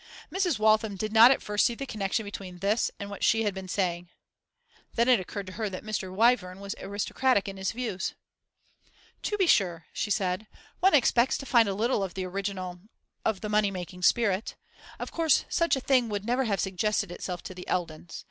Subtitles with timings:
[0.31, 0.57] Mrs.
[0.57, 3.67] Waltham did not at first see the connection between this and what she had been
[3.67, 4.09] saying.
[4.95, 6.11] Then it occurred to her that Mr.
[6.11, 8.15] Wyvern was aristocratic in his views.
[9.21, 10.47] 'To be sure,' she said,
[10.79, 12.79] 'one expects to find a little of the original
[13.23, 14.55] of the money making spirit.
[14.97, 18.19] Of course such a thing would never have suggested itself to the Eldons.